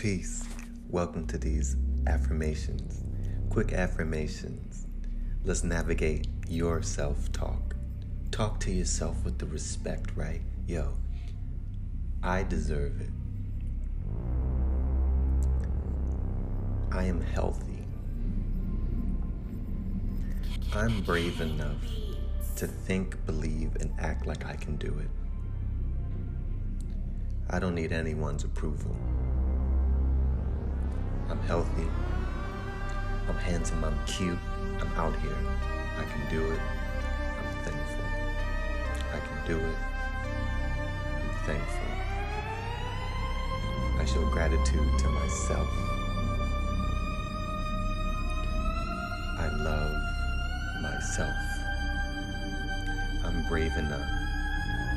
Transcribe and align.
Peace. 0.00 0.48
Welcome 0.88 1.26
to 1.26 1.36
these 1.36 1.76
affirmations. 2.06 3.04
Quick 3.50 3.74
affirmations. 3.74 4.86
Let's 5.44 5.62
navigate 5.62 6.26
your 6.48 6.80
self 6.80 7.30
talk. 7.32 7.76
Talk 8.30 8.60
to 8.60 8.70
yourself 8.70 9.22
with 9.26 9.38
the 9.38 9.44
respect, 9.44 10.16
right? 10.16 10.40
Yo, 10.66 10.94
I 12.22 12.44
deserve 12.44 12.98
it. 13.02 13.10
I 16.90 17.04
am 17.04 17.20
healthy. 17.20 17.84
I'm 20.72 21.02
brave 21.02 21.42
enough 21.42 21.84
to 22.56 22.66
think, 22.66 23.22
believe, 23.26 23.76
and 23.76 23.92
act 23.98 24.24
like 24.24 24.46
I 24.46 24.54
can 24.54 24.76
do 24.76 24.98
it. 24.98 25.10
I 27.50 27.58
don't 27.58 27.74
need 27.74 27.92
anyone's 27.92 28.44
approval. 28.44 28.96
I'm 31.30 31.40
healthy. 31.42 31.86
I'm 33.28 33.36
handsome. 33.36 33.84
I'm 33.84 33.96
cute. 34.04 34.36
I'm 34.80 34.92
out 34.94 35.14
here. 35.20 35.36
I 35.96 36.02
can 36.02 36.28
do 36.28 36.50
it. 36.50 36.60
I'm 37.38 37.54
thankful. 37.62 38.04
I 39.14 39.18
can 39.20 39.46
do 39.46 39.58
it. 39.60 39.76
I'm 41.14 41.30
thankful. 41.46 41.90
I 44.00 44.04
show 44.06 44.28
gratitude 44.30 44.98
to 44.98 45.08
myself. 45.08 45.68
I 49.38 49.48
love 49.56 50.82
myself. 50.82 51.36
I'm 53.24 53.46
brave 53.48 53.76
enough 53.76 54.10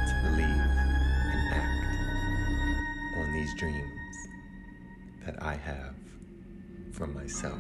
to 0.08 0.16
believe 0.24 0.48
and 0.48 1.54
act 1.54 3.18
on 3.18 3.34
these 3.34 3.54
dreams 3.54 4.28
that 5.26 5.44
I 5.44 5.56
have 5.58 6.03
for 6.94 7.08
myself. 7.08 7.58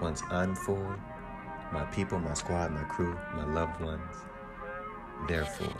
Once 0.00 0.22
I'm 0.30 0.54
full, 0.54 0.94
my 1.72 1.84
people, 1.86 2.18
my 2.18 2.32
squad, 2.34 2.70
my 2.70 2.84
crew, 2.84 3.18
my 3.34 3.44
loved 3.44 3.80
ones, 3.80 4.16
therefore, 5.26 5.74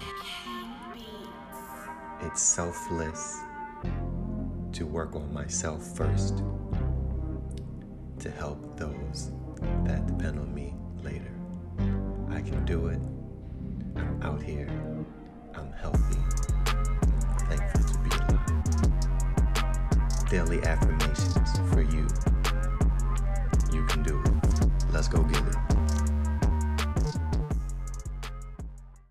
it's 2.23 2.43
selfless 2.43 3.39
to 4.73 4.85
work 4.85 5.15
on 5.15 5.33
myself 5.33 5.97
first 5.97 6.43
to 8.19 8.31
help 8.31 8.77
those 8.77 9.31
that 9.85 10.07
depend 10.07 10.41
on 10.41 10.53
me 10.53 10.75
later. 11.05 11.33
I 12.31 12.41
can 12.41 12.65
do 12.65 12.89
it. 12.89 12.99
I'm 13.95 14.21
out 14.23 14.43
here. 14.43 14.69
I'm 15.55 15.71
healthy. 15.73 16.19
Thankful 17.49 17.85
to 17.85 17.99
be 18.01 18.11
alive. 18.17 18.57
Daily 20.29 20.63
affirmations 20.65 21.46
Let's 24.97 25.09
go 25.09 25.23
get 25.25 25.47
it. 25.47 25.76